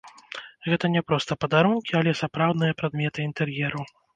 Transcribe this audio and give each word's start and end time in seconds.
Гэта 0.69 0.89
не 0.93 1.03
проста 1.09 1.37
падарункі, 1.45 1.91
але 2.01 2.17
сапраўдныя 2.25 2.79
прадметы 2.81 3.19
інтэр'еру! 3.31 3.89